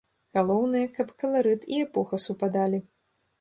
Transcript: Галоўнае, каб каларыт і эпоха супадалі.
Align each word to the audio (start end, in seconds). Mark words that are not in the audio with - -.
Галоўнае, 0.37 0.81
каб 0.95 1.11
каларыт 1.23 1.67
і 1.75 1.83
эпоха 1.85 2.21
супадалі. 2.25 2.81